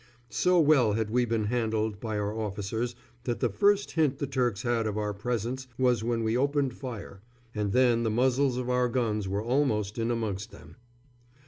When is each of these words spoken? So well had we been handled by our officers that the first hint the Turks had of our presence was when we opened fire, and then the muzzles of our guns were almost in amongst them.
So 0.31 0.59
well 0.59 0.93
had 0.93 1.11
we 1.11 1.25
been 1.25 1.43
handled 1.43 1.99
by 1.99 2.17
our 2.17 2.33
officers 2.35 2.95
that 3.25 3.39
the 3.39 3.49
first 3.51 3.91
hint 3.91 4.17
the 4.17 4.25
Turks 4.25 4.63
had 4.63 4.87
of 4.87 4.97
our 4.97 5.13
presence 5.13 5.67
was 5.77 6.03
when 6.03 6.23
we 6.23 6.35
opened 6.35 6.73
fire, 6.73 7.21
and 7.53 7.71
then 7.71 8.01
the 8.01 8.09
muzzles 8.09 8.57
of 8.57 8.67
our 8.67 8.89
guns 8.89 9.27
were 9.27 9.43
almost 9.43 9.99
in 9.99 10.09
amongst 10.09 10.49
them. 10.49 10.75